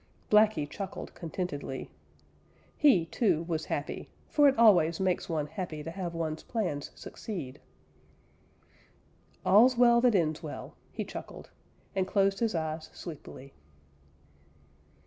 Blacky 0.31 0.67
chuckled 0.67 1.13
contentedly. 1.13 1.91
He, 2.75 3.05
too, 3.05 3.43
was 3.43 3.65
happy, 3.65 4.09
for 4.29 4.47
it 4.47 4.57
always 4.57 4.99
makes 4.99 5.29
one 5.29 5.45
happy 5.45 5.83
to 5.83 5.91
have 5.91 6.15
one's 6.15 6.41
plans 6.41 6.89
succeed. 6.95 7.61
"All's 9.45 9.77
well 9.77 10.01
that 10.01 10.15
end's 10.15 10.41
well," 10.41 10.73
he 10.91 11.03
chuckled, 11.05 11.51
and 11.95 12.07
closed 12.07 12.39
his 12.39 12.55
eyes 12.55 12.89
sleepily. 12.95 13.53